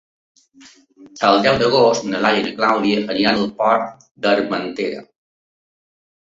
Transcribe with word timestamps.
El 1.27 1.41
deu 1.47 1.57
d'agost 1.63 2.07
na 2.13 2.21
Laia 2.23 2.39
i 2.39 2.45
na 2.47 2.53
Clàudia 2.61 3.03
aniran 3.17 3.43
al 3.43 3.53
Pont 3.61 3.87
d'Armentera. 4.25 5.05